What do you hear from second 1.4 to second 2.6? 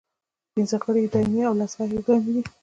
او لس غیر دایمي دي.